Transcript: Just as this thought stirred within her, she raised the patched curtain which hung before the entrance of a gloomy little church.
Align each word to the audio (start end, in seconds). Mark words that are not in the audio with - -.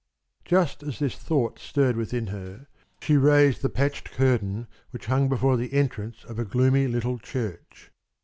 Just 0.45 0.81
as 0.81 0.97
this 0.97 1.15
thought 1.15 1.59
stirred 1.59 1.95
within 1.95 2.25
her, 2.33 2.65
she 3.03 3.17
raised 3.17 3.61
the 3.61 3.69
patched 3.69 4.09
curtain 4.09 4.65
which 4.89 5.05
hung 5.05 5.29
before 5.29 5.57
the 5.57 5.73
entrance 5.73 6.23
of 6.23 6.39
a 6.39 6.43
gloomy 6.43 6.87
little 6.87 7.19
church. 7.19 7.91